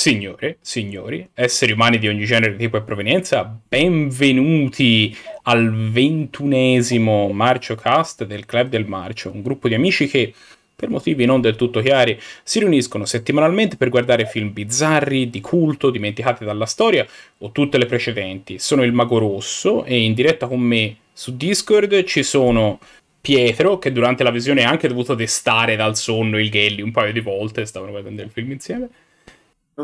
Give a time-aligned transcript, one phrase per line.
[0.00, 8.24] Signore, signori, esseri umani di ogni genere, tipo e provenienza, benvenuti al ventunesimo Marcio Cast
[8.24, 10.32] del Club del Marcio, un gruppo di amici che,
[10.76, 15.90] per motivi non del tutto chiari, si riuniscono settimanalmente per guardare film bizzarri, di culto,
[15.90, 17.04] dimenticati dalla storia
[17.38, 18.60] o tutte le precedenti.
[18.60, 22.78] Sono il Mago Rosso e in diretta con me su Discord ci sono
[23.20, 27.12] Pietro, che durante la visione ha anche dovuto destare dal sonno il Gelli un paio
[27.12, 28.88] di volte, stavano guardando il film insieme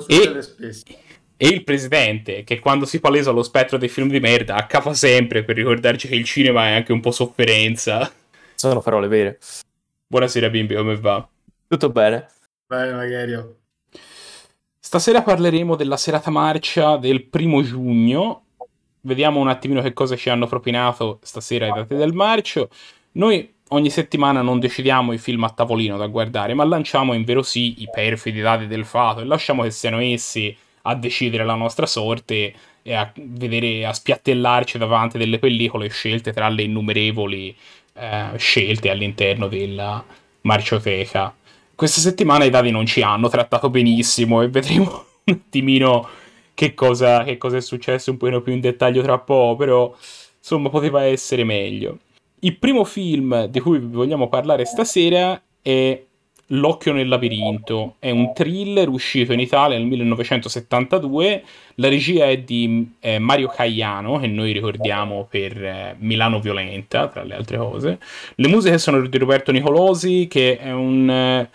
[0.09, 0.45] e,
[1.37, 5.45] e, il presidente, che quando si palesa lo spettro dei film di merda, accapa sempre
[5.45, 8.11] per ricordarci che il cinema è anche un po' sofferenza.
[8.55, 9.39] Sono parole vere.
[10.07, 11.27] Buonasera bimbi, come va?
[11.69, 12.29] Tutto bene.
[12.67, 13.63] Bene, magari.
[14.79, 18.43] Stasera parleremo della serata marcia del primo giugno.
[19.03, 22.69] Vediamo un attimino che cosa ci hanno propinato stasera ai date del marcio.
[23.13, 27.43] Noi ogni settimana non decidiamo i film a tavolino da guardare, ma lanciamo in vero
[27.43, 31.87] sì i perfidi dati del fato e lasciamo che siano essi a decidere la nostra
[31.87, 37.57] sorte e a vedere, a spiattellarci davanti delle pellicole scelte tra le innumerevoli
[37.95, 40.05] eh, scelte all'interno della
[40.43, 41.35] marcioteca.
[41.75, 46.09] Questa settimana i dati non ci hanno trattato benissimo e vedremo un attimino
[46.53, 49.97] che cosa, che cosa è successo un po' più in dettaglio tra poco, però
[50.39, 51.99] insomma poteva essere meglio.
[52.45, 56.03] Il primo film di cui vogliamo parlare stasera è
[56.49, 57.95] L'occhio nel labirinto.
[57.99, 61.43] È un thriller uscito in Italia nel 1972.
[61.77, 67.23] La regia è di eh, Mario Caiano, che noi ricordiamo per eh, Milano Violenta, tra
[67.23, 67.99] le altre cose.
[68.35, 71.49] Le musiche sono di Roberto Nicolosi, che è un eh,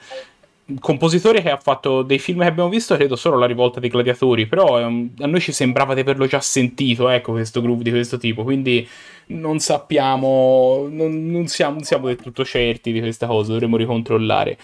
[0.79, 4.45] compositore che ha fatto dei film che abbiamo visto, credo solo La rivolta dei gladiatori,
[4.45, 8.17] però um, a noi ci sembrava di averlo già sentito, ecco, questo groove di questo
[8.17, 8.87] tipo, quindi
[9.30, 14.58] non sappiamo, non, non, siamo, non siamo del tutto certi di questa cosa, dovremmo ricontrollare.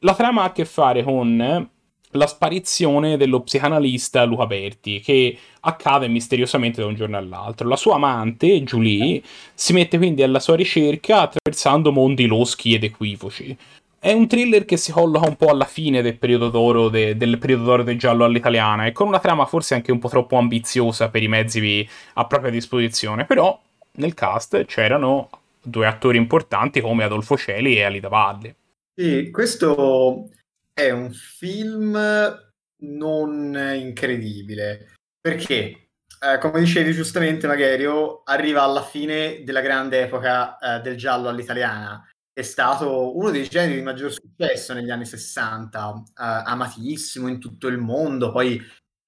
[0.00, 1.68] La trama ha a che fare con
[2.16, 7.68] la sparizione dello psicanalista Luca Berti, che accade misteriosamente da un giorno all'altro.
[7.68, 13.56] La sua amante, Julie, si mette quindi alla sua ricerca attraversando mondi loschi ed equivoci.
[13.98, 17.38] È un thriller che si colloca un po' alla fine del periodo d'oro, de, del
[17.38, 21.08] periodo d'oro del giallo all'italiana e con una trama forse anche un po' troppo ambiziosa
[21.08, 23.58] per i mezzi a propria disposizione, però
[23.96, 25.30] nel cast c'erano
[25.62, 28.56] due attori importanti come Adolfo Celi e Alida Valle.
[28.94, 30.28] Sì, questo
[30.72, 31.98] è un film
[32.82, 35.88] non incredibile, perché,
[36.20, 42.06] eh, come dicevi giustamente Magherio, arriva alla fine della grande epoca eh, del giallo all'italiana
[42.34, 47.68] è stato uno dei generi di maggior successo negli anni 60, eh, amatissimo in tutto
[47.68, 48.60] il mondo, poi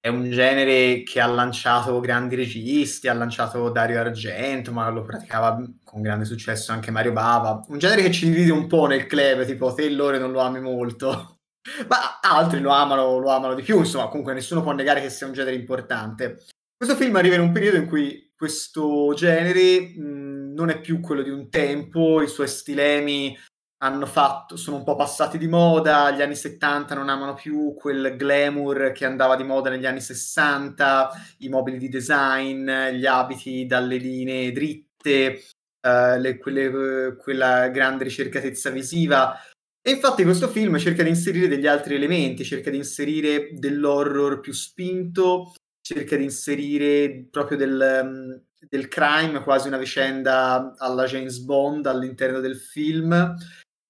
[0.07, 5.61] è un genere che ha lanciato grandi registi, ha lanciato Dario Argento, ma lo praticava
[5.83, 9.45] con grande successo anche Mario Bava, un genere che ci divide un po' nel club,
[9.45, 11.39] tipo te Lore non lo ami molto,
[11.89, 15.27] ma altri lo amano, lo amano di più, insomma comunque nessuno può negare che sia
[15.27, 16.45] un genere importante.
[16.77, 21.21] Questo film arriva in un periodo in cui questo genere mh, non è più quello
[21.21, 23.37] di un tempo, i suoi stilemi
[23.79, 28.15] hanno fatto, sono un po' passati di moda, gli anni 70 non amano più quel
[28.15, 33.97] glamour che andava di moda negli anni 60, i mobili di design, gli abiti dalle
[33.97, 35.43] linee dritte,
[35.81, 39.39] uh, le, quelle, quella grande ricercatezza visiva.
[39.79, 44.53] E infatti questo film cerca di inserire degli altri elementi, cerca di inserire dell'horror più
[44.53, 52.39] spinto, cerca di inserire proprio del, del crime, quasi una vicenda alla James Bond all'interno
[52.39, 53.35] del film,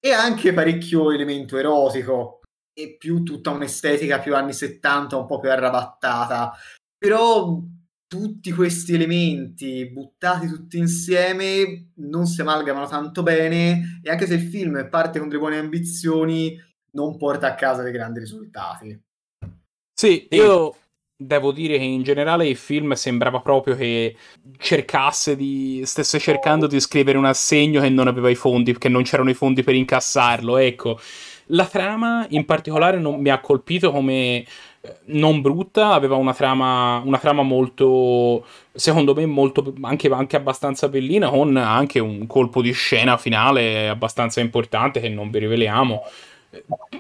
[0.07, 2.41] e anche parecchio elemento erotico
[2.73, 6.53] e più tutta un'estetica più anni 70, un po' più arrabattata.
[6.97, 7.59] Però
[8.07, 14.47] tutti questi elementi buttati tutti insieme non si amalgamano tanto bene e anche se il
[14.47, 16.57] film parte con delle buone ambizioni
[16.91, 19.01] non porta a casa dei grandi risultati.
[19.94, 20.75] Sì, io
[21.19, 24.16] devo dire che in generale il film sembrava proprio che
[24.59, 29.01] cercasse di stesse cercando di scrivere un assegno che non aveva i fondi, che non
[29.01, 31.00] c'erano i fondi per incassarlo, ecco.
[31.51, 34.11] La trama in particolare non, mi ha colpito come
[34.44, 34.45] eh,
[35.05, 41.29] non brutta, aveva una trama, una trama molto, secondo me, molto, anche, anche, abbastanza bellina,
[41.29, 46.03] con anche un colpo di scena finale abbastanza importante che non vi riveliamo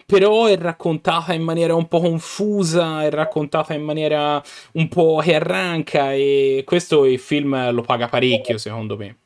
[0.05, 4.41] però è raccontata in maniera un po' confusa, è raccontata in maniera
[4.73, 9.17] un po' che arranca e questo il film lo paga parecchio secondo me.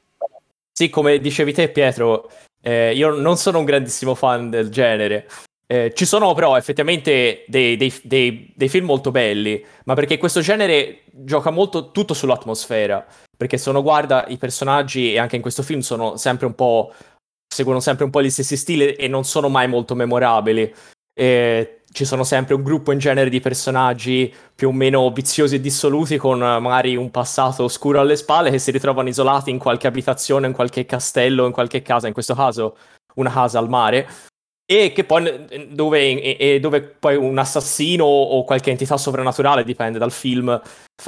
[0.71, 2.29] Sì, come dicevi te Pietro,
[2.61, 5.27] eh, io non sono un grandissimo fan del genere.
[5.67, 10.41] Eh, ci sono però effettivamente dei, dei, dei, dei, film molto belli, ma perché questo
[10.41, 13.05] genere gioca molto tutto sull'atmosfera.
[13.37, 16.93] Perché se uno guarda i personaggi, e anche in questo film sono sempre un po'
[17.53, 20.73] seguono sempre un po' gli stessi stili e non sono mai molto memorabili.
[21.13, 25.59] E ci sono sempre un gruppo in genere di personaggi più o meno viziosi e
[25.59, 30.47] dissoluti con magari un passato oscuro alle spalle che si ritrovano isolati in qualche abitazione,
[30.47, 32.77] in qualche castello, in qualche casa, in questo caso
[33.15, 34.07] una casa al mare,
[34.77, 40.61] e poi dove, e, dove, poi un assassino o qualche entità sovrannaturale, dipende dal film,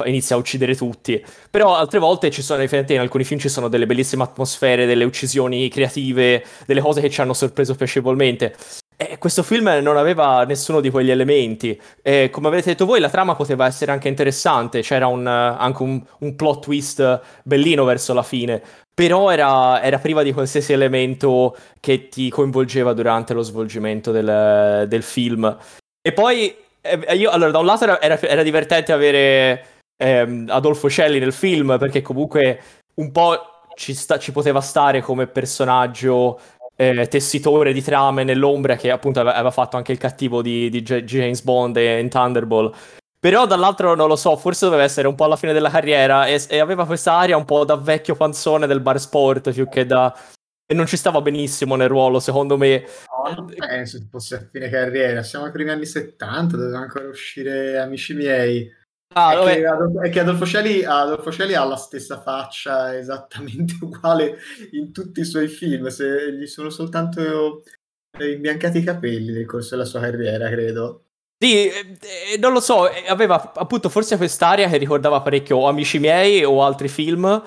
[0.04, 1.24] inizia a uccidere tutti.
[1.50, 5.68] Però altre volte ci sono, in alcuni film ci sono delle bellissime atmosfere, delle uccisioni
[5.70, 8.54] creative, delle cose che ci hanno sorpreso piacevolmente.
[8.96, 11.80] E questo film non aveva nessuno di quegli elementi.
[12.00, 14.82] E come avete detto voi, la trama poteva essere anche interessante.
[14.82, 18.62] C'era un, anche un, un, plot twist bellino verso la fine.
[18.94, 25.02] Però era, era, priva di qualsiasi elemento che ti coinvolgeva durante lo svolgimento del, del
[25.02, 25.58] film.
[26.00, 31.18] E poi, eh, io, allora, da un lato era, era divertente avere ehm, Adolfo Celli
[31.18, 32.60] nel film, perché comunque
[32.94, 33.36] un po'
[33.74, 36.38] ci, sta, ci poteva stare come personaggio
[36.76, 41.42] eh, tessitore di trame nell'ombra che appunto aveva fatto anche il cattivo di, di James
[41.42, 43.02] Bond in Thunderbolt.
[43.24, 46.44] Però dall'altro non lo so, forse doveva essere un po' alla fine della carriera e,
[46.46, 50.14] e aveva questa aria un po' da vecchio panzone del bar sport più che da...
[50.66, 52.84] E non ci stava benissimo nel ruolo, secondo me.
[53.08, 57.78] No, non penso fosse a fine carriera, siamo ai primi anni 70, doveva ancora uscire
[57.78, 58.70] Amici miei.
[59.14, 63.76] Ah, è, che Adolfo, è, che Adolfo Sceli, Adolfo Sceli, ha la stessa faccia esattamente
[63.80, 64.36] uguale
[64.72, 67.62] in tutti i suoi film, se gli sono soltanto
[68.18, 71.04] imbiancati i capelli nel corso della sua carriera, credo.
[71.44, 76.64] Sì, eh, non lo so, aveva appunto forse quest'aria che ricordava parecchio Amici miei o
[76.64, 77.42] altri film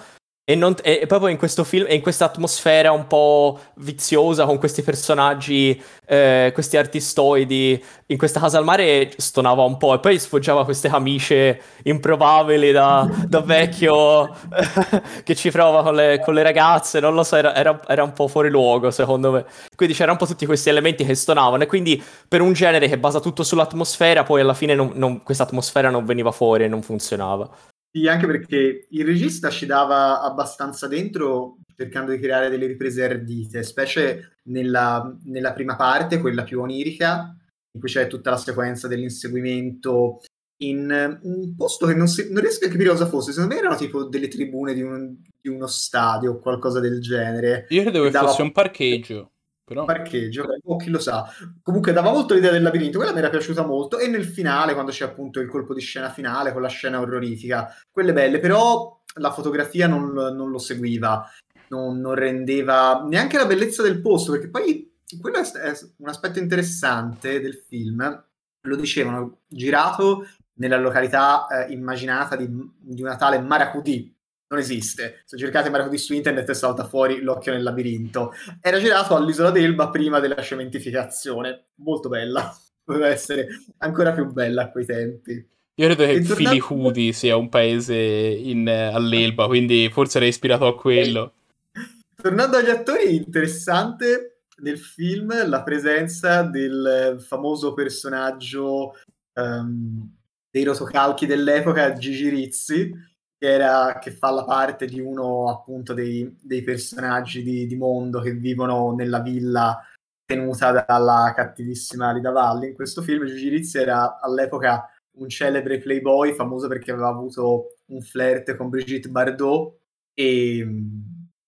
[0.49, 4.81] e, non, e, proprio in questo film, in questa atmosfera un po' viziosa con questi
[4.81, 10.63] personaggi, eh, questi artistoidi, in questa casa al mare stonava un po' e poi sfoggiava
[10.63, 14.33] queste camicie improbabili da, da vecchio
[15.25, 18.13] che ci prova con le, con le, ragazze, non lo so, era, era, era, un
[18.13, 19.45] po' fuori luogo secondo me.
[19.75, 22.97] Quindi c'erano un po' tutti questi elementi che stonavano e quindi per un genere che
[22.97, 24.77] basa tutto sull'atmosfera, poi alla fine
[25.23, 27.49] questa atmosfera non veniva fuori e non funzionava.
[27.91, 33.63] Sì, anche perché il regista ci dava abbastanza dentro cercando di creare delle riprese ardite,
[33.63, 37.35] specie nella, nella prima parte, quella più onirica,
[37.71, 40.21] in cui c'è tutta la sequenza dell'inseguimento
[40.63, 43.31] in un posto che non, si, non, riesco a capire cosa fosse.
[43.31, 47.67] Secondo me erano tipo delle tribune di, un, di uno stadio o qualcosa del genere.
[47.69, 48.27] Io credevo che dava...
[48.27, 49.31] fosse un parcheggio.
[49.67, 49.83] Però...
[49.83, 51.29] Parcheggio, o chi lo sa.
[51.61, 53.99] Comunque dava molto l'idea del labirinto, quella mi era piaciuta molto.
[53.99, 57.75] E nel finale, quando c'è appunto il colpo di scena finale con la scena orrorifica,
[57.91, 61.29] quelle belle, però la fotografia non, non lo seguiva,
[61.67, 67.41] non, non, rendeva neanche la bellezza del posto, perché poi quello è un aspetto interessante
[67.41, 68.25] del film.
[68.61, 70.27] Lo dicevano, girato
[70.59, 72.47] nella località eh, immaginata di,
[72.79, 74.16] di una tale Maracudì,
[74.49, 75.23] non esiste.
[75.25, 78.33] Se cercate Maracudi su internet salta fuori l'occhio nel labirinto.
[78.61, 81.67] Era girato all'isola d'Elba prima della cementificazione.
[81.75, 82.55] Molto bella.
[82.83, 83.47] Doveva essere
[83.79, 85.45] ancora più bella a quei tempi.
[85.79, 86.35] Io credo che tornato...
[86.35, 91.33] Filihudi sia un paese in, all'Elba, quindi forse era ispirato a quello.
[92.19, 98.95] Tornando agli attori, interessante nel film la presenza del famoso personaggio
[99.33, 100.15] um,
[100.49, 102.91] dei rotocalchi dell'epoca, Gigi Rizzi,
[103.37, 108.19] che, era, che fa la parte di uno appunto dei, dei personaggi di, di, mondo
[108.21, 109.79] che vivono nella villa
[110.25, 112.69] tenuta dalla cattivissima Lida Valli.
[112.69, 118.01] In questo film Gigi Rizzi era all'epoca un celebre playboy famoso perché aveva avuto un
[118.01, 119.77] flirt con Brigitte Bardot
[120.13, 120.67] e,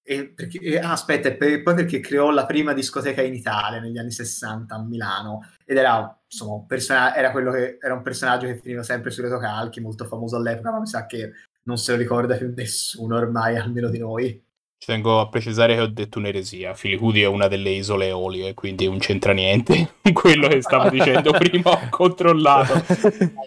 [0.03, 3.97] e, perché, e ah, aspetta, per, poi perché creò la prima discoteca in Italia negli
[3.97, 8.57] anni 60 a Milano ed era insomma person- era, quello che, era un personaggio che
[8.57, 11.31] finiva sempre sui retocalchi, molto famoso all'epoca, ma mi sa che
[11.69, 14.43] non se lo ricorda più nessuno ormai, almeno di noi.
[14.79, 16.73] Ci tengo a precisare che ho detto un'eresia.
[16.73, 19.95] Filicudi è una delle isole Eolie, quindi non c'entra niente.
[20.11, 22.73] Quello che stavo dicendo prima ho controllato.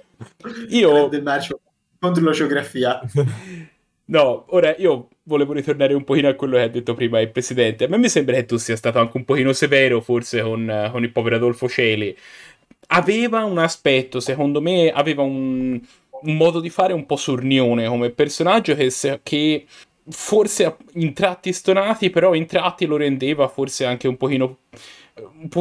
[0.68, 1.08] Io...
[1.98, 3.00] Contro la geografia.
[4.04, 7.84] No, ora io volevo ritornare un pochino a quello che ha detto prima il presidente.
[7.84, 11.02] A me mi sembra che tu sia stato anche un pochino severo, forse, con, con
[11.02, 12.14] il povero Adolfo Celi.
[12.88, 15.80] Aveva un aspetto, secondo me, aveva un
[16.24, 19.66] un modo di fare un po' sornione come personaggio che, se, che
[20.08, 24.58] forse in tratti stonati, però in tratti lo rendeva forse anche un pochino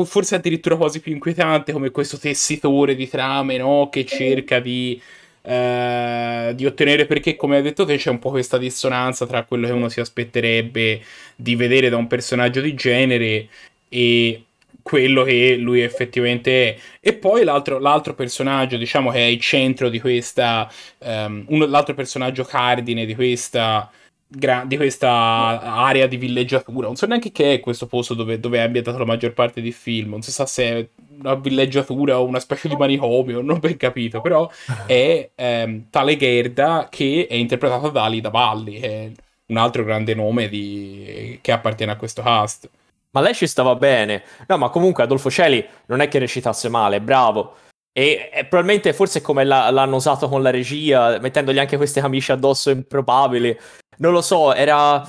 [0.06, 3.90] forse addirittura quasi più inquietante come questo tessitore di trame no?
[3.92, 5.00] che cerca di,
[5.42, 9.68] eh, di ottenere perché come hai detto te c'è un po' questa dissonanza tra quello
[9.68, 11.02] che uno si aspetterebbe
[11.36, 13.50] di vedere da un personaggio di genere
[13.90, 14.44] e
[14.82, 16.78] quello che lui effettivamente è.
[17.00, 20.70] E poi l'altro, l'altro personaggio, diciamo, che è il centro di questa.
[21.00, 23.90] Um, uno, l'altro personaggio cardine di questa
[24.32, 26.88] gra- di questa area di villeggiatura.
[26.88, 29.74] Non so neanche che è questo posto dove, dove è ambientato la maggior parte del
[29.74, 30.12] film.
[30.12, 30.88] Non si sa se è
[31.20, 34.22] una villeggiatura o una specie di manicomio, non ho ben capito.
[34.22, 34.50] Però
[34.86, 39.12] è ehm, tale Gerda che è interpretata da Alida Valli, che è
[39.48, 41.38] un altro grande nome di...
[41.42, 42.70] che appartiene a questo cast.
[43.12, 44.24] Ma lei ci stava bene.
[44.48, 47.56] No, ma comunque Adolfo Celi non è che recitasse male, bravo.
[47.94, 52.32] E, e probabilmente forse come la, l'hanno usato con la regia, mettendogli anche queste camicie
[52.32, 53.58] addosso improbabili.
[53.98, 55.02] Non lo so, era...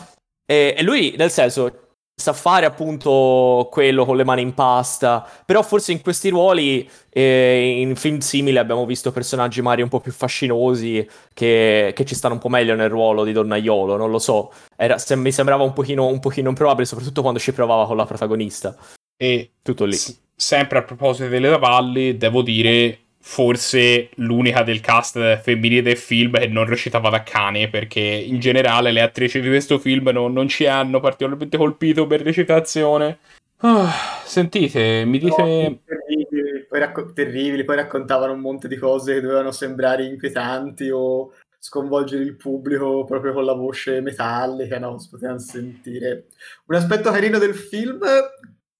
[0.44, 5.62] E, e lui, nel senso, sa fare appunto quello con le mani in pasta, però
[5.62, 10.12] forse in questi ruoli, eh, in film simili, abbiamo visto personaggi magari un po' più
[10.12, 14.52] fascinosi che, che, ci stanno un po' meglio nel ruolo di Donnaiolo, non lo so.
[14.76, 18.06] Era, se, mi sembrava un pochino, un pochino improbabile, soprattutto quando ci provava con la
[18.06, 18.76] protagonista.
[19.16, 19.94] E tutto lì.
[19.94, 26.32] S- sempre a proposito delle Lavalli, devo dire forse l'unica del cast femminile del film
[26.32, 30.48] che non recitava da cane perché in generale le attrici di questo film non, non
[30.48, 33.18] ci hanno particolarmente colpito per recitazione
[33.60, 33.86] oh,
[34.24, 39.20] sentite mi dite no, terribili poi, racco- terribili poi raccontavano un monte di cose che
[39.20, 44.98] dovevano sembrare inquietanti o sconvolgere il pubblico proprio con la voce metallica no?
[44.98, 46.24] si potevano sentire
[46.66, 48.00] un aspetto carino del film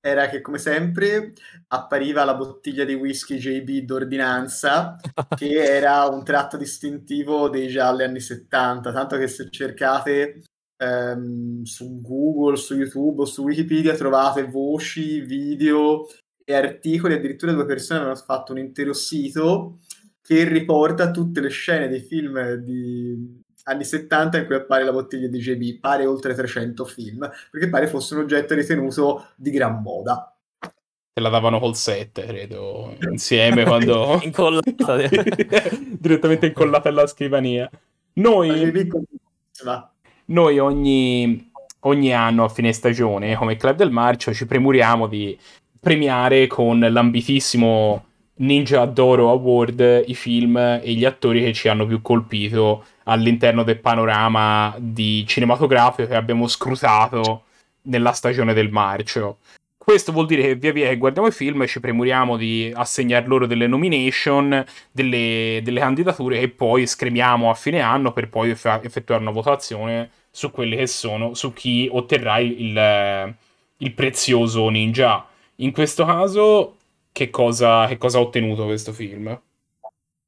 [0.04, 1.32] era che come sempre
[1.68, 4.99] appariva la bottiglia di whisky JB d'ordinanza
[5.37, 10.42] che era un tratto distintivo dei gialli anni 70 tanto che se cercate
[10.82, 16.06] ehm, su Google, su YouTube o su Wikipedia trovate voci, video
[16.44, 17.14] e articoli.
[17.14, 19.78] Addirittura due persone hanno fatto un intero sito
[20.21, 25.28] che riporta tutte le scene dei film di anni 70 in cui appare la bottiglia
[25.28, 30.35] di JB, pare oltre 300 film, perché pare fosse un oggetto ritenuto di gran moda.
[31.14, 34.19] Se la davano col set, credo, insieme quando...
[34.25, 34.97] incollata.
[35.99, 37.71] Direttamente incollata alla scrivania.
[38.14, 38.73] Noi...
[40.25, 41.50] Noi ogni,
[41.81, 45.38] ogni anno a fine stagione, come Club del Marcio, ci premuriamo di
[45.78, 48.07] premiare con l'ambitissimo
[48.42, 53.78] Ninja Doro Award i film e gli attori che ci hanno più colpito all'interno del
[53.78, 54.76] panorama
[55.26, 57.44] cinematografico che abbiamo scrutato
[57.82, 59.38] nella stagione del marcio.
[59.76, 63.46] Questo vuol dire che via via che guardiamo i film ci premuriamo di assegnare loro
[63.46, 69.32] delle nomination, delle, delle candidature e poi scremiamo a fine anno per poi effettuare una
[69.32, 73.34] votazione su quelle che sono, su chi otterrà il,
[73.76, 75.26] il prezioso ninja.
[75.56, 76.76] In questo caso,
[77.12, 79.40] che cosa, che cosa ha ottenuto questo film?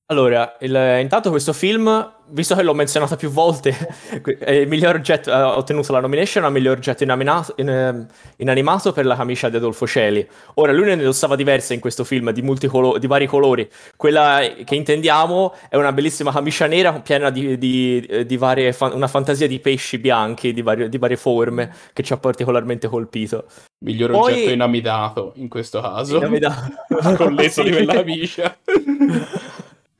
[0.09, 3.75] Allora, il, intanto questo film, visto che l'ho menzionato più volte,
[4.49, 8.07] il miglior oggetto, ha ottenuto la nomination a miglior oggetto inanimato, in, ehm,
[8.37, 10.27] inanimato per la camicia di Adolfo Celi.
[10.55, 13.67] Ora, lui ne indossava diverse in questo film, di, multicolo- di vari colori.
[13.97, 19.09] Quella che intendiamo è una bellissima camicia nera piena di, di, di varie, fa- una
[19.09, 23.47] fantasia di pesci bianchi di, vari, di, varie forme che ci ha particolarmente colpito.
[23.79, 24.33] Miglior Poi...
[24.33, 26.19] oggetto inamidato, in questo caso.
[26.19, 26.73] Inamidato.
[27.17, 28.55] Con l'esso di quella camicia.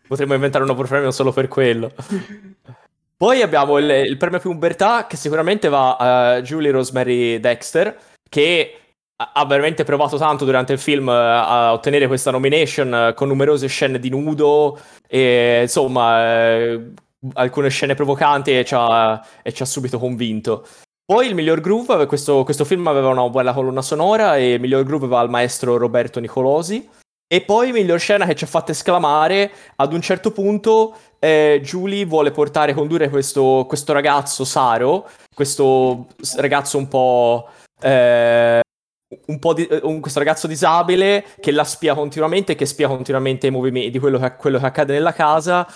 [0.07, 1.91] Potremmo inventare un nuovo premio solo per quello.
[3.17, 7.97] Poi abbiamo il, il premio più umbertà che sicuramente va a Julie Rosemary Dexter,
[8.29, 8.79] che
[9.17, 14.11] ha veramente provato tanto durante il film a ottenere questa nomination con numerose scene di
[14.11, 16.93] nudo e insomma eh,
[17.35, 20.67] alcune scene provocanti e ci, ha, e ci ha subito convinto.
[21.07, 24.85] Poi il miglior groove, questo, questo, film aveva una bella colonna sonora e il miglior
[24.85, 26.89] groove va al maestro Roberto Nicolosi.
[27.27, 32.05] E poi miglior scena che ci ha fatto esclamare, ad un certo punto eh, Julie
[32.05, 37.49] vuole portare, condurre questo, questo ragazzo Saro, questo ragazzo un po'...
[37.81, 38.61] Eh,
[39.27, 43.51] un po' di, un, questo ragazzo disabile che la spia continuamente, che spia continuamente i
[43.51, 45.67] movimenti quello che, quello che accade nella casa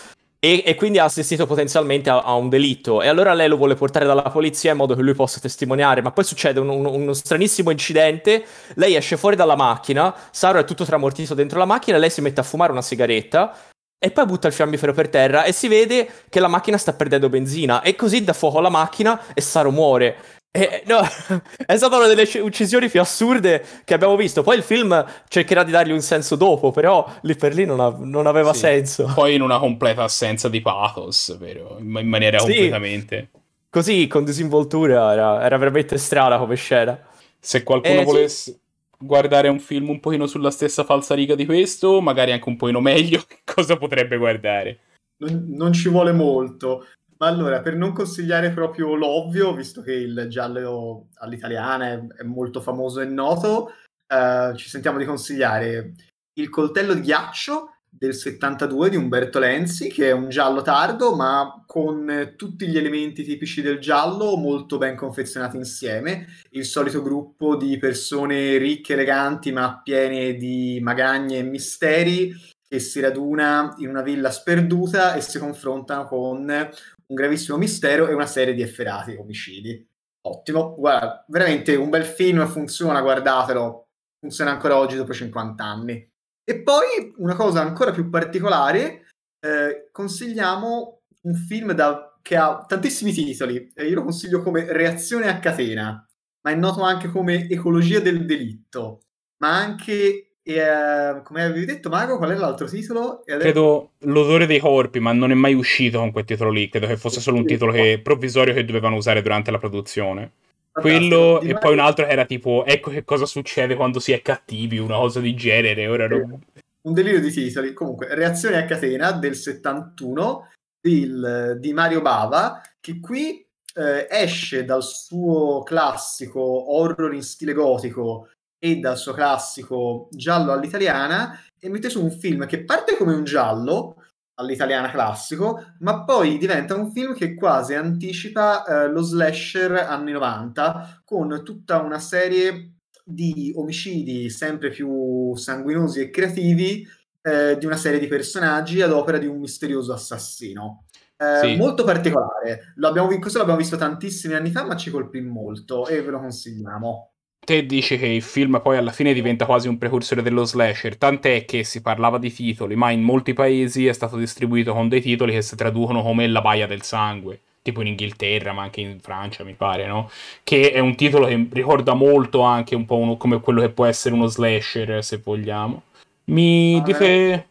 [0.41, 3.03] e, e, quindi ha assistito potenzialmente a, a, un delitto.
[3.03, 6.01] E allora lei lo vuole portare dalla polizia in modo che lui possa testimoniare.
[6.01, 8.45] Ma poi succede un, un, uno stranissimo incidente.
[8.75, 10.15] Lei esce fuori dalla macchina.
[10.31, 11.99] Saro è tutto tramortito dentro la macchina.
[11.99, 13.53] Lei si mette a fumare una sigaretta.
[14.01, 17.29] E poi butta il fiammifero per terra e si vede che la macchina sta perdendo
[17.29, 17.83] benzina.
[17.83, 20.38] E così dà fuoco alla macchina e Saro muore.
[20.51, 21.01] Eh, no,
[21.67, 24.43] è stata una delle uccisioni più assurde che abbiamo visto.
[24.43, 27.95] Poi il film cercherà di dargli un senso dopo, però lì per lì non, ha,
[27.99, 28.61] non aveva sì.
[28.61, 29.11] senso.
[29.15, 31.77] Poi in una completa assenza di pathos, vero?
[31.79, 32.47] In maniera sì.
[32.47, 33.31] completamente.
[33.71, 36.99] Così, con disinvoltura, era, era, veramente strana come scena.
[37.39, 38.59] Se qualcuno eh, volesse sì.
[38.99, 43.23] guardare un film un pochino sulla stessa falsariga di questo, magari anche un pochino meglio,
[43.45, 44.79] cosa potrebbe guardare?
[45.19, 46.87] Non, non ci vuole molto.
[47.19, 52.61] Ma allora, per non consigliare proprio l'ovvio, visto che il giallo all'italiana è, è molto
[52.61, 53.73] famoso e noto,
[54.09, 55.95] uh, ci sentiamo di consigliare
[56.35, 61.65] Il coltello di ghiaccio del 72 di Umberto Lenzi, che è un giallo tardo, ma
[61.67, 66.27] con tutti gli elementi tipici del giallo molto ben confezionati insieme.
[66.51, 72.33] Il solito gruppo di persone ricche, eleganti, ma piene di magagne e misteri,
[72.69, 76.71] che si raduna in una villa sperduta e si confrontano con
[77.09, 79.87] un gravissimo mistero e una serie di efferati omicidi.
[80.27, 83.89] Ottimo, guarda, veramente un bel film, funziona, guardatelo,
[84.21, 86.11] funziona ancora oggi dopo 50 anni.
[86.45, 89.07] E poi una cosa ancora più particolare,
[89.41, 95.29] eh, consigliamo un film da, che ha tantissimi titoli, eh, io lo consiglio come Reazione
[95.29, 96.07] a catena,
[96.43, 99.03] ma è noto anche come Ecologia del delitto,
[99.43, 103.21] ma anche e, uh, come avevi detto, Mago, qual è l'altro titolo?
[103.21, 103.39] Adesso...
[103.39, 106.71] Credo L'odore dei corpi, ma non è mai uscito con quel titolo lì.
[106.71, 110.31] Credo che fosse solo un titolo che, provvisorio che dovevano usare durante la produzione.
[110.73, 114.23] Quello e poi un altro che era tipo Ecco che cosa succede quando si è
[114.23, 115.87] cattivi, una cosa di genere.
[115.87, 116.41] Ora non...
[116.81, 117.75] Un delirio di titoli.
[117.75, 120.49] Comunque, Reazione a catena del 71
[120.83, 126.41] il, di Mario Bava, che qui eh, esce dal suo classico
[126.75, 128.29] horror in stile gotico
[128.59, 133.25] e dal suo classico giallo all'italiana e mette su un film che parte come un
[133.25, 134.03] giallo
[134.35, 141.03] all'italiana classico, ma poi diventa un film che quasi anticipa eh, lo slasher anni 90
[141.05, 142.75] con tutta una serie
[143.05, 146.87] di omicidi sempre più sanguinosi e creativi
[147.23, 150.85] eh, di una serie di personaggi ad opera di un misterioso assassino.
[151.17, 151.57] Eh, sì.
[151.57, 156.11] Molto particolare, l'abbiamo, questo l'abbiamo visto tantissimi anni fa, ma ci colpì molto e ve
[156.11, 157.11] lo consigliamo
[157.49, 161.47] te dici che il film poi alla fine diventa quasi un precursore dello slasher, tant'è
[161.47, 165.33] che si parlava di titoli, ma in molti paesi è stato distribuito con dei titoli
[165.33, 169.45] che si traducono come La baia del sangue, tipo in Inghilterra, ma anche in Francia,
[169.45, 170.11] mi pare, no?
[170.45, 173.87] Che è un titolo che ricorda molto anche un po' uno, come quello che può
[173.87, 175.85] essere uno slasher, se vogliamo.
[176.25, 177.49] Mi ah, dite...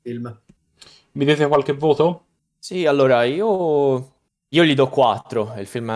[0.00, 0.40] Film.
[1.10, 2.22] Mi dite qualche voto?
[2.56, 4.12] Sì, allora io...
[4.50, 5.90] Io gli do 4, il film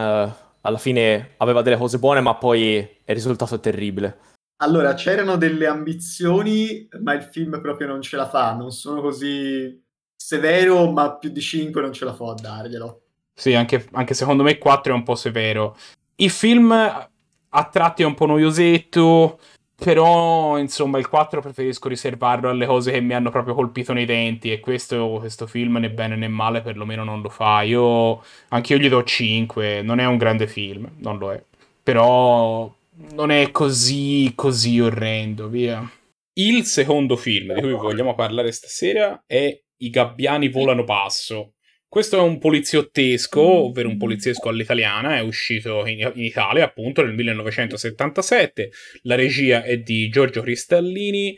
[0.63, 4.19] alla fine aveva delle cose buone, ma poi è risultato terribile.
[4.63, 8.55] Allora, c'erano delle ambizioni, ma il film proprio non ce la fa.
[8.55, 9.81] Non sono così
[10.17, 13.03] severo, ma più di 5 non ce la fa a darglielo.
[13.35, 15.77] Sì, anche, anche secondo me 4 è un po' severo.
[16.17, 19.41] Il film a tratti è un po' noiosetto.
[19.83, 24.53] Però, insomma, il 4 preferisco riservarlo alle cose che mi hanno proprio colpito nei denti.
[24.53, 27.63] E questo, questo film, né bene né male, perlomeno non lo fa.
[27.63, 29.83] Io, anche io gli do 5.
[29.83, 31.43] Non è un grande film, non lo è.
[31.83, 32.73] Però
[33.15, 35.91] non è così, così orrendo, via.
[36.35, 41.55] Il secondo film di cui vogliamo parlare stasera è I gabbiani volano basso.
[41.93, 43.65] Questo è un poliziottesco, mm.
[43.65, 48.71] ovvero un poliziesco all'italiana, è uscito in, in, Italia appunto nel 1977.
[49.03, 51.37] La regia è di Giorgio Cristallini.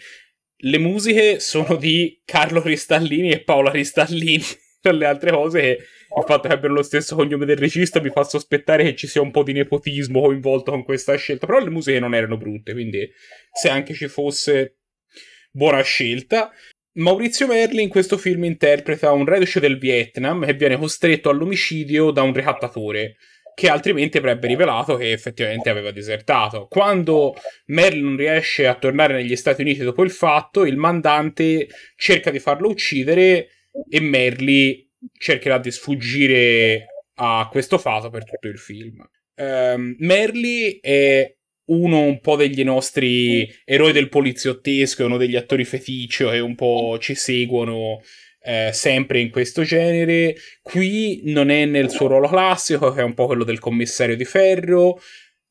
[0.58, 4.44] Le musiche sono di Carlo Cristallini e Paola Cristallini.
[4.80, 8.22] Tra le altre cose, il fatto che abbiano lo stesso cognome del regista mi fa
[8.22, 11.46] sospettare che ci sia un po' di nepotismo coinvolto con questa scelta.
[11.46, 13.10] Però le musiche non erano brutte, quindi
[13.52, 14.76] se anche ci fosse
[15.50, 16.52] buona scelta.
[16.96, 22.22] Maurizio Merli in questo film interpreta un reduce del Vietnam che viene costretto all'omicidio da
[22.22, 23.16] un ricattatore
[23.54, 26.66] che altrimenti avrebbe rivelato che effettivamente aveva disertato.
[26.68, 27.34] Quando
[27.66, 32.38] Merli non riesce a tornare negli Stati Uniti dopo il fatto, il mandante cerca di
[32.38, 33.48] farlo uccidere
[33.88, 39.04] e Merli cercherà di sfuggire a questo fatto per tutto il film.
[39.36, 41.32] Um, Merli è
[41.66, 46.54] uno un po' degli nostri eroi del poliziottesco, è uno degli attori feticcio che un
[46.54, 48.02] po' ci seguono
[48.42, 50.34] eh, sempre in questo genere.
[50.60, 54.24] Qui non è nel suo ruolo classico, che è un po' quello del commissario di
[54.24, 55.00] ferro,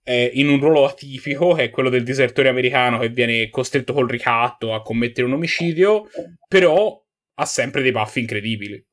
[0.03, 4.07] eh, in un ruolo atipico, che è quello del disertore americano che viene costretto col
[4.07, 6.07] ricatto a commettere un omicidio,
[6.47, 7.01] però
[7.35, 8.85] ha sempre dei baffi incredibili.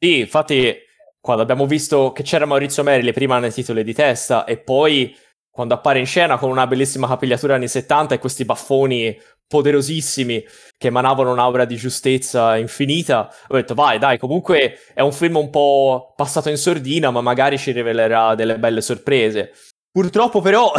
[0.00, 0.76] Sì, infatti,
[1.20, 5.14] quando abbiamo visto che c'era Maurizio Merli prima nei titoli di testa e poi
[5.58, 10.86] quando appare in scena con una bellissima capigliatura anni 70 e questi baffoni poderosissimi che
[10.86, 16.12] emanavano un'aura di giustezza infinita, ho detto vai dai, comunque è un film un po'
[16.14, 19.50] passato in sordina, ma magari ci rivelerà delle belle sorprese.
[19.90, 20.70] Purtroppo però,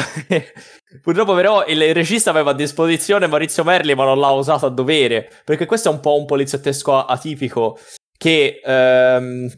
[1.03, 5.29] purtroppo però il regista aveva a disposizione Maurizio Merli ma non l'ha usato a dovere,
[5.43, 7.77] perché questo è un po' un poliziottesco atipico
[8.17, 9.51] che ehm,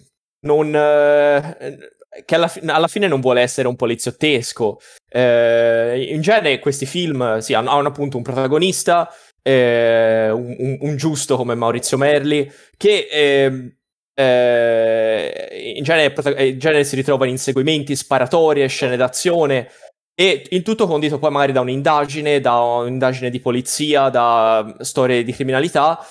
[0.48, 0.76] non...
[0.76, 1.78] Eh,
[2.26, 4.80] che alla, fi- alla, fine non vuole essere un poliziottesco.
[5.10, 9.10] Eh, in genere questi film sì, hanno, hanno appunto un protagonista,
[9.42, 13.74] eh, un, un, giusto come Maurizio Merli, che ehm,
[14.14, 19.70] eh, in, genere, in, genere, si ritrova in inseguimenti, sparatorie, scene d'azione.
[20.14, 25.32] E il tutto condito poi magari da un'indagine, da un'indagine di polizia, da storie di
[25.34, 26.06] criminalità,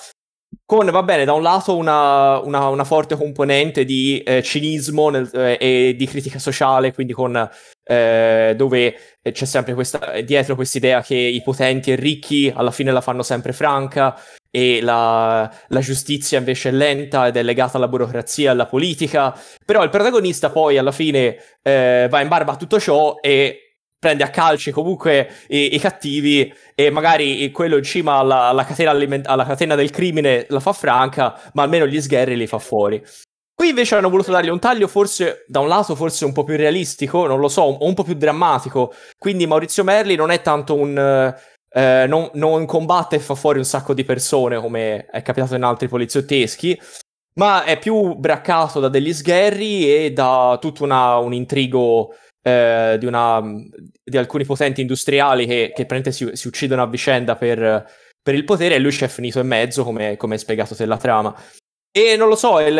[0.65, 5.29] con, va bene, da un lato una, una, una forte componente di eh, cinismo nel,
[5.33, 7.49] eh, e di critica sociale, quindi con
[7.83, 8.95] eh, dove
[9.31, 13.23] c'è sempre questa, dietro questa idea che i potenti e ricchi alla fine la fanno
[13.23, 14.17] sempre franca
[14.49, 19.37] e la, la, giustizia invece è lenta ed è legata alla burocrazia e alla politica.
[19.65, 23.70] Però il protagonista poi alla fine eh, va in barba a tutto ciò e
[24.01, 28.89] prende a calci comunque i, i cattivi e magari quello in cima alla, alla, catena
[28.89, 32.99] aliment- alla, catena del crimine la fa franca, ma almeno gli sgherri li fa fuori.
[33.53, 36.55] Qui invece hanno voluto dargli un taglio forse, da un lato forse un po' più
[36.55, 38.91] realistico, non lo so, un, un po' più drammatico.
[39.19, 41.35] Quindi Maurizio Merli non è tanto un...
[41.73, 45.63] Eh, non, non, combatte e fa fuori un sacco di persone come è capitato in
[45.63, 46.77] altri poliziotteschi,
[47.35, 53.05] ma è più braccato da degli sgherri e da tutto una, un intrigo eh, di,
[53.05, 53.41] una,
[54.03, 57.85] di, alcuni potenti industriali che, che si, si, uccidono a vicenda per,
[58.21, 61.35] per, il potere e lui ci è finito in mezzo, come, come spiegato nella trama.
[61.91, 62.77] E non lo so, il,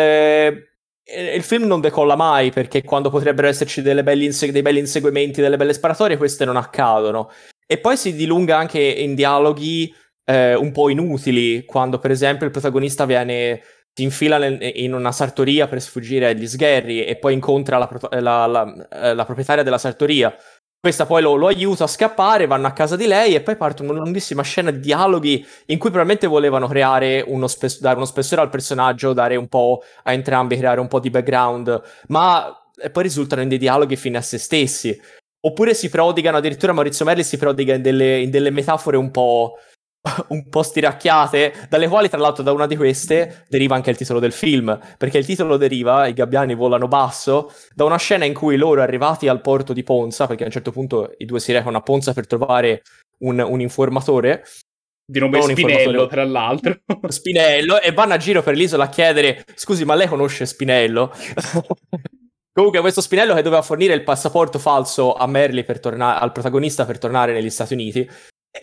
[1.04, 5.74] il film non decolla mai perché quando potrebbero esserci inse- dei belli inseguimenti, delle belle
[5.74, 7.30] sparatorie, queste non accadono.
[7.66, 9.94] E poi si dilunga anche in dialoghi
[10.24, 13.62] eh, un po' inutili, quando per esempio il protagonista viene
[13.94, 17.88] si infila nel, in una sartoria per sfuggire agli sgherri e poi incontra la,
[18.20, 20.34] la, la, eh, la proprietaria della sartoria.
[20.80, 23.82] Questa poi lo, lo, aiuta a scappare, vanno a casa di lei e poi parte
[23.82, 26.66] una lunghissima scena di dialoghi in cui probabilmente volevano
[27.26, 30.98] uno spes- dare uno spessore al personaggio, dare un po' a entrambi, creare un po'
[30.98, 32.52] di background, ma
[32.90, 35.00] poi risultano in dei dialoghi fine a se stessi.
[35.44, 39.58] Oppure si prodigano, addirittura Maurizio Merli si prodiga in delle, in delle metafore un po'
[40.28, 44.18] un po' stiracchiate, dalle quali tra l'altro da una di queste deriva anche il titolo
[44.18, 48.56] del film, perché il titolo deriva, i gabbiani volano basso, da una scena in cui
[48.56, 51.76] loro arrivati al porto di Ponza, perché a un certo punto i due si recano
[51.76, 52.82] a Ponza per trovare
[53.18, 54.44] un, un informatore,
[55.04, 56.80] di nome non Spinello, tra l'altro.
[57.08, 61.12] Spinello, e vanno a giro per l'isola a chiedere, scusi, ma lei conosce Spinello?
[62.54, 66.84] Comunque, questo Spinello che doveva fornire il passaporto falso a Merli per tornare al protagonista
[66.84, 68.08] per tornare negli Stati Uniti,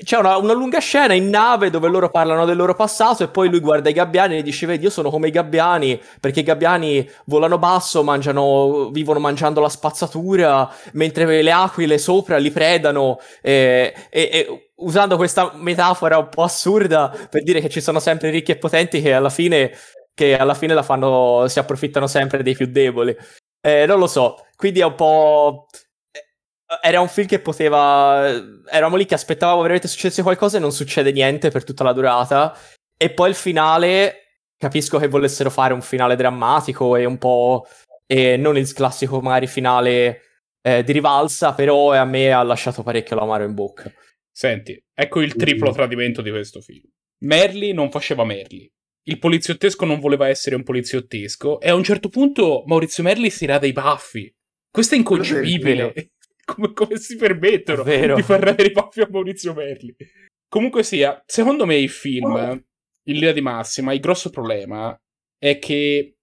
[0.04, 3.50] c'è una, una, lunga scena in nave dove loro parlano del loro passato e poi
[3.50, 7.10] lui guarda i gabbiani e dice vedi io sono come i gabbiani perché i gabbiani
[7.26, 14.30] volano basso, mangiano, vivono mangiando la spazzatura mentre le aquile sopra li predano e, e,
[14.32, 18.58] e usando questa metafora un po' assurda per dire che ci sono sempre ricchi e
[18.58, 19.72] potenti che alla fine,
[20.14, 23.16] che alla fine la fanno, si approfittano sempre dei più deboli.
[23.62, 25.66] Eh, non lo so, quindi è un po'
[26.82, 28.28] era un film che poteva.
[28.70, 32.56] Eravamo lì che aspettavamo veramente succedesse qualcosa e non succede niente per tutta la durata.
[32.96, 34.24] E poi il finale.
[34.60, 37.66] Capisco che volessero fare un finale drammatico e un po'.
[38.06, 40.22] E non il classico, magari, finale
[40.62, 43.92] eh, di rivalsa, però a me ha lasciato parecchio l'amaro in bocca.
[44.32, 46.88] Senti, ecco il triplo tradimento di questo film.
[47.24, 48.70] Merli non faceva Merli.
[49.04, 51.60] Il poliziottesco non voleva essere un poliziottesco.
[51.60, 54.34] E a un certo punto Maurizio Merli si era dei baffi.
[54.70, 55.94] Questo è inconcepibile
[56.54, 59.96] come, come si permettono di far i baffi a Maurizio Merli.
[60.48, 62.52] Comunque sia, secondo me il film, oh.
[62.52, 64.98] in linea di massima, il grosso problema
[65.38, 66.16] è che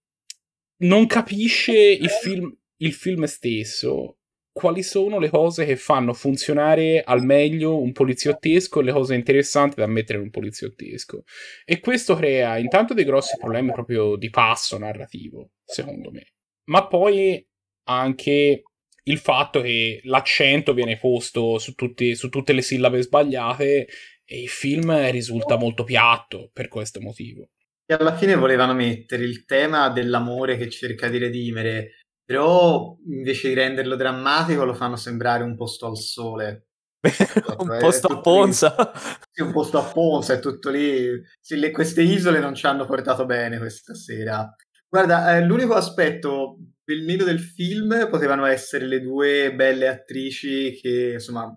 [0.82, 4.18] non capisce il film, il film stesso
[4.56, 9.76] quali sono le cose che fanno funzionare al meglio un poliziottesco e le cose interessanti
[9.76, 11.24] da mettere in un poliziottesco.
[11.66, 16.32] E questo crea intanto dei grossi problemi proprio di passo narrativo, secondo me.
[16.70, 17.46] Ma poi
[17.88, 18.62] anche
[19.08, 23.86] il fatto che l'accento viene posto su, tutti, su tutte le sillabe sbagliate
[24.24, 27.50] e il film risulta molto piatto per questo motivo.
[27.84, 33.54] E alla fine volevano mettere il tema dell'amore che cerca di redimere, però invece di
[33.54, 36.66] renderlo drammatico lo fanno sembrare un posto al sole.
[37.58, 38.92] un posto a Ponza.
[39.30, 41.08] Sì, un posto a Ponza, è tutto lì.
[41.40, 44.52] Sì, le, queste isole non ci hanno portato bene questa sera.
[44.88, 51.52] Guarda, eh, l'unico aspetto bellino del film potevano essere le due belle attrici che insomma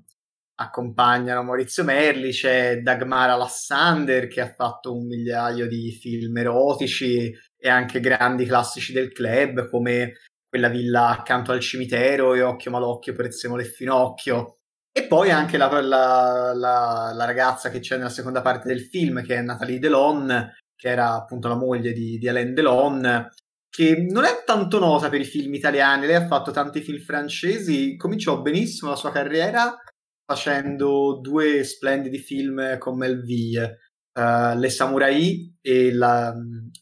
[0.55, 7.69] accompagnano Maurizio Merli, c'è Dagmara Lassander che ha fatto un migliaio di film erotici e
[7.69, 10.15] anche grandi classici del club come
[10.49, 14.57] quella villa accanto al cimitero e Occhio Malocchio, Prezzemolo e Finocchio.
[14.91, 19.23] E poi anche la, la, la, la, ragazza che c'è nella seconda parte del film,
[19.23, 23.29] che è Natalie Delon, che era appunto la moglie di, di Alain Delon,
[23.69, 27.97] che non è tanto nota per i film italiani, lei ha fatto tanti film francesi,
[27.97, 29.77] cominciò benissimo la sua carriera
[30.25, 33.79] facendo due splendidi film con Melville,
[34.13, 36.33] uh, Le Samurai e, la,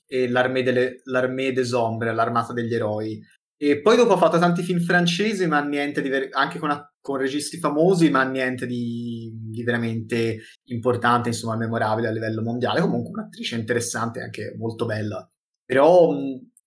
[0.06, 3.20] e l'Armée, delle, L'Armée des Ombres, l'Armata degli Eroi.
[3.60, 6.70] E poi dopo ha fatto tanti film francesi, ma niente di ver- anche con,
[7.08, 12.82] con registi famosi, ma niente di, di, veramente importante, insomma, memorabile a livello mondiale.
[12.82, 15.26] Comunque un'attrice interessante e anche molto bella.
[15.64, 16.14] Però,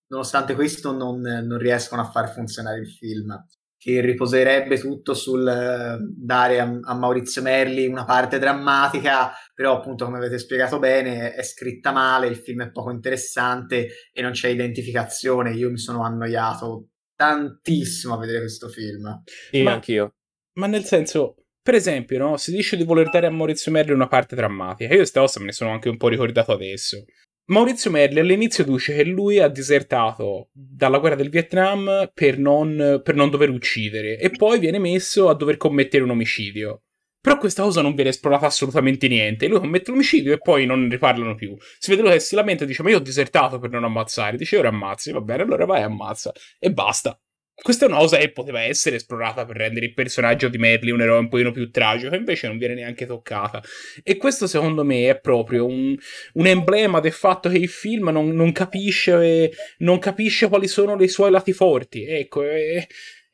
[0.07, 3.39] nonostante questo, non, non riescono a far funzionare il film
[3.77, 10.07] che riposerebbe tutto sul eh, dare a, a, Maurizio Merli una parte drammatica, però appunto
[10.07, 14.49] come avete spiegato bene è scritta male, il film è poco interessante e non c'è
[14.49, 19.23] identificazione, io mi sono annoiato tantissimo a vedere questo film.
[19.51, 20.15] Sì, ma, anch'io.
[20.55, 24.09] Ma nel senso, per esempio, no, si dice di voler dare a Maurizio Merli una
[24.09, 27.05] parte drammatica, io questa cosa me ne sono anche un po' ricordato adesso.
[27.51, 33.15] Maurizio Merli all'inizio dice che lui ha disertato dalla guerra del Vietnam per non, per
[33.17, 36.83] non dover uccidere e poi viene messo a dover commettere un omicidio.
[37.21, 39.47] Però questa cosa non viene esplorata assolutamente niente.
[39.47, 41.55] Lui commette l'omicidio e poi non ne riparlano più.
[41.79, 44.39] Si vede lui che si lamenta e dice: Ma io ho disertato per non ammazzare.
[44.39, 45.13] Dice: Ora ammazzi.
[45.13, 46.33] Va bene, allora vai e ammazza.
[46.59, 47.21] E basta.
[47.63, 51.03] Questa è una cosa che poteva essere esplorata per rendere il personaggio di Medley un
[51.03, 53.63] eroe un pochino più tragico, invece non viene neanche toccata.
[54.03, 55.95] E questo secondo me è proprio un,
[56.35, 61.09] un emblema del fatto che il film non, non, capisce, non capisce quali sono i
[61.09, 62.05] suoi lati forti.
[62.07, 62.89] Ecco, e,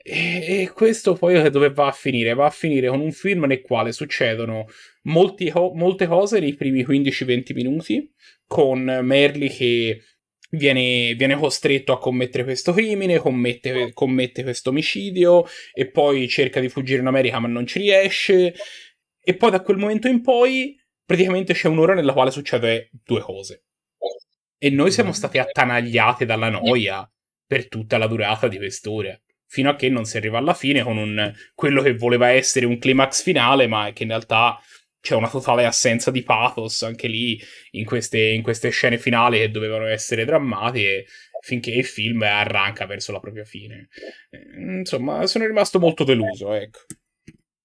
[0.08, 2.34] e, e questo poi dove va a finire?
[2.34, 4.66] Va a finire con un film nel quale succedono
[5.02, 8.10] molti, molte cose nei primi 15-20 minuti,
[8.46, 10.00] con Merli che
[10.50, 16.68] Viene, viene, costretto a commettere questo crimine, commette, commette questo omicidio e poi cerca di
[16.68, 18.54] fuggire in America ma non ci riesce.
[19.22, 23.64] E poi da quel momento in poi praticamente c'è un'ora nella quale succede due cose.
[24.58, 27.08] E noi siamo stati attanagliati dalla noia
[27.46, 29.18] per tutta la durata di quest'ora.
[29.48, 32.78] Fino a che non si arriva alla fine con un, quello che voleva essere un
[32.78, 34.58] climax finale, ma che in realtà
[35.06, 37.40] c'è una totale assenza di pathos anche lì
[37.72, 41.06] in queste, in queste scene finali che dovevano essere drammatiche
[41.40, 43.88] finché il film arranca verso la propria fine.
[44.30, 46.80] Eh, insomma, sono rimasto molto deluso, ecco.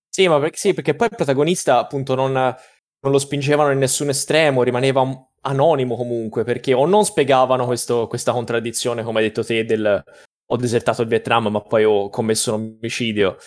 [0.07, 4.09] Sì, ma perché, sì, perché poi il protagonista appunto non, non lo spingevano in nessun
[4.09, 5.03] estremo, rimaneva
[5.41, 10.03] anonimo comunque, perché o non spiegavano questo, questa contraddizione, come hai detto te, del
[10.51, 13.37] ho desertato il Vietnam ma poi ho commesso un omicidio.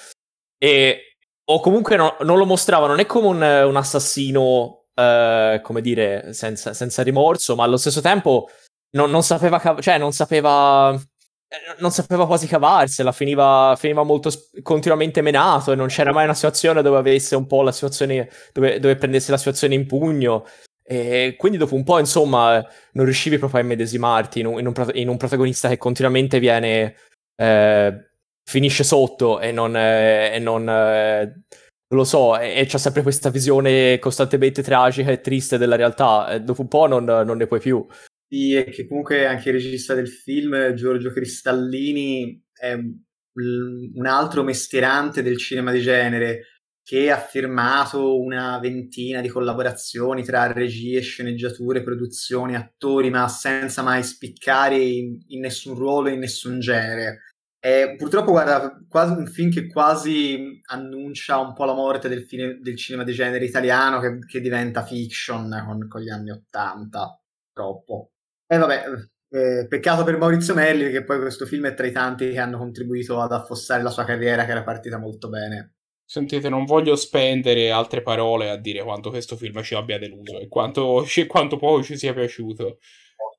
[0.58, 1.13] E
[1.46, 6.72] o comunque no, non lo mostravano né come un, un assassino, eh, come dire, senza,
[6.72, 8.48] senza, rimorso, ma allo stesso tempo
[8.92, 14.30] non, non sapeva, cav- cioè non sapeva, eh, non sapeva quasi cavarsela, finiva, finiva molto
[14.62, 18.80] continuamente menato e non c'era mai una situazione dove avesse un po' la situazione, dove,
[18.80, 20.46] dove prendesse la situazione in pugno.
[20.86, 24.90] E quindi dopo un po', insomma, non riuscivi proprio a immedesimarti in un, in un,
[24.94, 26.94] in un protagonista che continuamente viene
[27.36, 28.13] eh,
[28.44, 31.42] finisce sotto e non, eh, e non eh,
[31.88, 36.40] lo so, e, e c'ha sempre questa visione costantemente tragica e triste della realtà, e
[36.40, 37.84] dopo un po' non, non, ne puoi più.
[38.28, 45.22] Sì, e che comunque anche il regista del film, Giorgio Cristallini, è un altro mestierante
[45.22, 46.54] del cinema di genere
[46.84, 54.02] che ha firmato una ventina di collaborazioni tra regie, sceneggiature, produzioni, attori, ma senza mai
[54.02, 57.33] spiccare in, in nessun ruolo, in nessun genere.
[57.64, 62.58] Eh, purtroppo, guarda, quasi un film che quasi annuncia un po' la morte del, fine,
[62.60, 67.18] del cinema di genere italiano che, che diventa fiction con, con, gli anni Ottanta.
[67.54, 68.10] Troppo.
[68.46, 68.84] E eh, vabbè,
[69.30, 72.58] eh, peccato per Maurizio Melli, perché poi questo film è tra i tanti che hanno
[72.58, 75.76] contribuito ad affossare la sua carriera, che era partita molto bene.
[76.04, 80.48] Sentite, non voglio spendere altre parole a dire quanto questo film ci abbia deluso e
[80.48, 82.76] quanto, quanto poco ci sia piaciuto.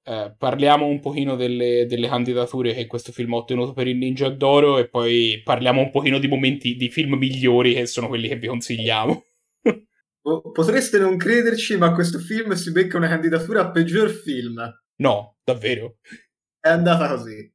[0.08, 4.30] Eh, parliamo un pochino delle, delle, candidature che questo film ha ottenuto per il Ninja
[4.30, 8.36] d'Oro e poi parliamo un pochino di momenti di film migliori che sono quelli che
[8.36, 9.24] vi consigliamo.
[10.54, 14.62] Potreste non crederci, ma questo film si becca una candidatura a peggior film.
[14.98, 15.98] No, davvero.
[16.60, 17.52] È andata così.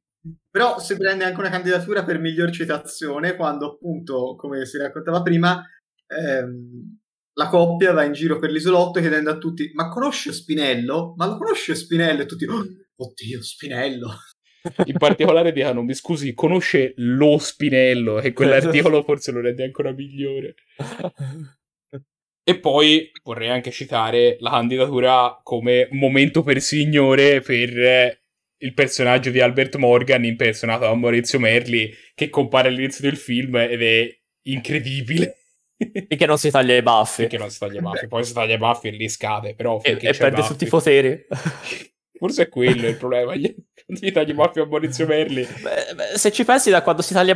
[0.49, 5.65] Però si prende anche una candidatura per miglior citazione quando appunto, come si raccontava prima,
[6.05, 6.99] ehm,
[7.33, 11.13] la coppia va in giro per l'isolotto chiedendo a tutti: Ma conosce Spinello?
[11.17, 12.21] Ma lo conosce Spinello?
[12.21, 12.65] E tutti: oh,
[12.95, 14.09] Oddio, Spinello.
[14.85, 18.19] In particolare dicono: Mi scusi, conosce lo Spinello?
[18.19, 20.55] E quell'articolo forse lo rende ancora migliore.
[22.43, 28.19] E poi vorrei anche citare la candidatura come momento per signore per
[28.57, 33.81] il personaggio di Albert Morgan impersonato da Maurizio Merli che compare all'inizio del film ed
[33.83, 35.40] è incredibile.
[36.07, 37.21] Finché non si taglia i baffi.
[37.21, 38.07] Finché non si taglia i baffi.
[38.07, 39.55] Poi si taglia i baffi e lì scade.
[39.55, 41.25] Però e, e perde tutti i poteri.
[42.21, 43.35] Forse è quello il problema.
[43.35, 43.51] Gli,
[43.87, 45.41] gli tagli i baffi a Maurizio Merli.
[45.43, 47.35] Beh, beh, se ci pensi, da quando si taglia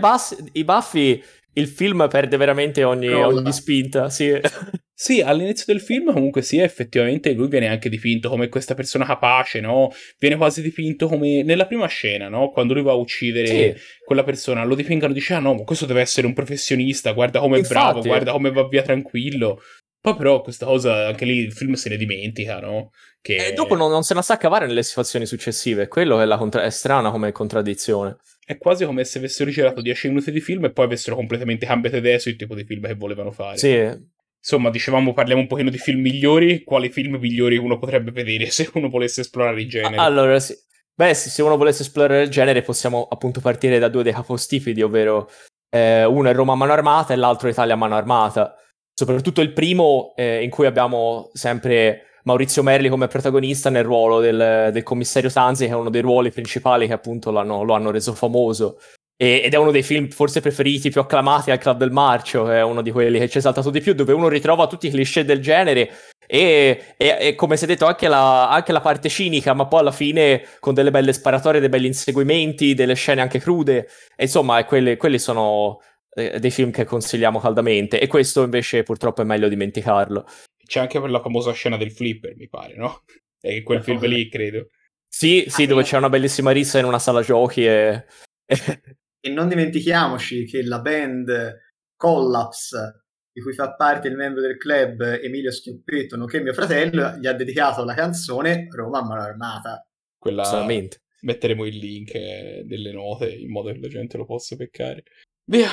[0.51, 1.23] i baffi,
[1.55, 4.09] il film perde veramente ogni, ogni spinta.
[4.09, 4.31] Sì.
[4.97, 9.59] Sì, all'inizio del film comunque sì, effettivamente lui viene anche dipinto come questa persona capace,
[9.59, 9.91] no?
[10.17, 12.49] Viene quasi dipinto come nella prima scena, no?
[12.49, 13.73] Quando lui va a uccidere sì.
[14.05, 17.41] quella persona, lo dipingono e dice "Ah no, ma questo deve essere un professionista, guarda
[17.41, 19.59] come è bravo, guarda come va via tranquillo".
[20.05, 22.91] Poi però questa cosa, anche lì il film se ne dimentica, no?
[23.19, 23.37] Che...
[23.37, 26.69] E dopo non, non, se la sa cavare nelle situazioni successive, quello è, contra- è
[26.69, 28.17] strana come contraddizione.
[28.45, 31.97] È quasi come se avessero girato 10 minuti di film e poi avessero completamente cambiato
[31.97, 33.57] idea sul tipo di film che volevano fare.
[33.57, 34.13] Sì,
[34.45, 36.63] Insomma, dicevamo, parliamo un pochino di film migliori.
[36.63, 39.95] Quali film migliori uno potrebbe vedere se uno volesse esplorare il genere?
[39.97, 40.55] Allora, sì.
[40.93, 45.31] Beh, se uno volesse esplorare il genere, possiamo appunto partire da due dei capostipiti, ovvero
[45.71, 48.55] eh, uno è Roma a mano armata e l'altro Italia a mano armata.
[48.97, 54.69] Soprattutto il primo, eh, in cui abbiamo sempre Maurizio Merli come protagonista nel ruolo del,
[54.71, 57.39] del commissario Tanzi, che è uno dei ruoli principali che appunto lo
[57.73, 58.79] hanno reso famoso.
[59.17, 62.81] Ed è uno dei film forse preferiti, più acclamati al Club del Marcio, è uno
[62.81, 65.41] di quelli che ci è saltato di più, dove uno ritrova tutti i cliché del
[65.41, 65.91] genere.
[66.27, 69.81] E, e, e come si è detto anche la, anche la, parte cinica, ma poi
[69.81, 74.63] alla fine con delle belle sparatorie, dei belli inseguimenti, delle scene anche crude, e insomma
[74.65, 75.79] quelli, quelli sono
[76.15, 80.25] eh, dei film che consigliamo caldamente e questo invece purtroppo è meglio dimenticarlo.
[80.65, 83.03] C'è anche quella famosa scena del flipper, mi pare, no?
[83.39, 84.69] È quel film lì, credo.
[85.07, 88.05] Sì, sì, dove c'è una bellissima rissa in una sala giochi e...
[89.25, 91.59] E non dimentichiamoci che la band
[91.95, 97.25] Collapse, di cui fa parte il membro del club Emilio Schioppetto, nonché mio fratello, gli
[97.25, 99.83] ha dedicato la canzone Roma a mano armata.
[100.15, 100.43] Quella...
[100.43, 101.01] Solamente.
[101.21, 105.03] Metteremo il link eh, delle note in modo che la gente lo possa peccare.
[105.45, 105.71] Via!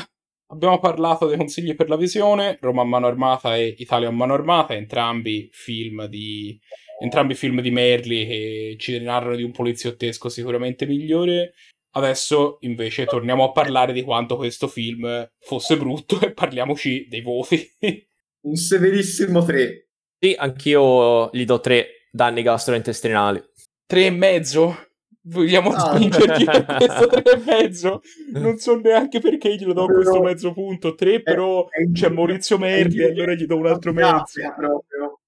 [0.53, 4.35] Abbiamo parlato dei consigli per la visione, Roma a mano armata e Italia a mano
[4.35, 6.61] armata, entrambi film di,
[7.01, 11.55] entrambi film di Merli che ci narrano di un poliziottesco sicuramente migliore.
[11.95, 17.67] Adesso invece torniamo a parlare di quanto questo film fosse brutto e parliamoci dei voti.
[18.45, 19.88] Un severissimo 3.
[20.19, 23.43] Sì, anch'io gli do 3 danni gastrointestinali.
[23.87, 24.77] 3 e mezzo?
[25.25, 25.95] Vogliamo ah.
[25.95, 28.03] spingergli questo 3 e mezzo?
[28.33, 30.95] Non so neanche perché glielo do però, questo mezzo punto.
[30.95, 34.41] 3 però c'è Maurizio Merli, allora gli do un altro mezzo.
[34.57, 35.21] Proprio.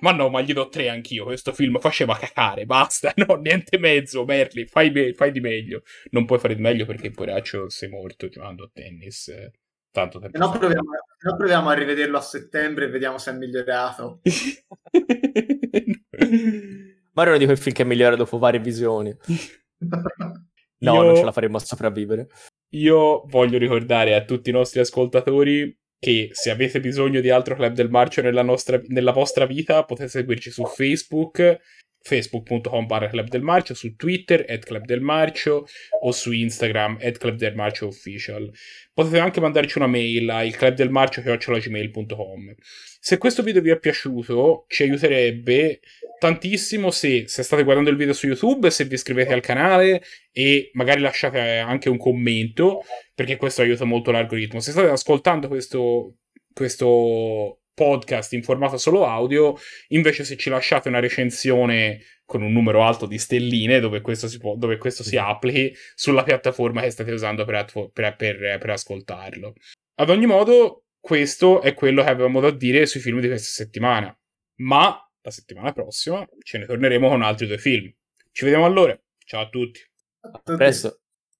[0.00, 1.24] Ma no, ma gli do tre anch'io.
[1.24, 3.12] Questo film faceva cacare, basta.
[3.26, 5.82] No, niente mezzo, Merli, fai, me- fai di meglio.
[6.10, 9.28] Non puoi fare di meglio perché poraccio sei morto giocando a tennis.
[9.28, 9.52] Eh,
[9.90, 10.36] tanto tempo.
[10.36, 14.20] No proviamo, no, proviamo a rivederlo a settembre e vediamo se è migliorato.
[17.14, 19.14] Ma uno di quei film che migliora dopo varie visioni.
[20.84, 22.26] No, io, non ce la faremo a sopravvivere.
[22.74, 27.72] Io voglio ricordare a tutti i nostri ascoltatori che se avete bisogno di altro Club
[27.72, 31.58] del Marcio nella, nostra, nella vostra vita potete seguirci su Facebook
[32.04, 35.66] facebook.com barra Club del Marcio, su Twitter at Club del Marcio
[36.02, 38.52] o su Instagram at Club del Marcio Official.
[38.92, 42.54] Potete anche mandarci una mail a ilclubdelmarcio.gmail.com
[43.00, 45.80] Se questo video vi è piaciuto, ci aiuterebbe
[46.18, 50.70] tantissimo se, se state guardando il video su YouTube, se vi iscrivete al canale e
[50.74, 54.60] magari lasciate anche un commento, perché questo aiuta molto l'algoritmo.
[54.60, 56.16] Se state ascoltando questo,
[56.52, 59.54] questo podcast in formato solo audio,
[59.88, 64.38] invece se ci lasciate una recensione con un numero alto di stelline dove questo si,
[64.38, 69.52] può, dove questo si applichi sulla piattaforma che state usando per, per, per, per ascoltarlo.
[69.96, 74.16] Ad ogni modo, questo è quello che avevamo da dire sui film di questa settimana.
[74.56, 77.92] Ma la settimana prossima ce ne torneremo con altri due film.
[78.30, 78.98] Ci vediamo allora.
[79.18, 79.80] Ciao a tutti.
[80.20, 81.03] A presto.